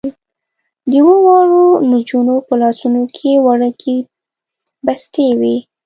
[0.89, 3.95] د اوو واړو نجونو په لاسونو کې وړوکې
[4.85, 5.55] بستې وې.